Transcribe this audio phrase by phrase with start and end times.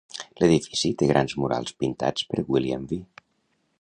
[0.43, 3.03] L'edifici té grans murals pintats per William B.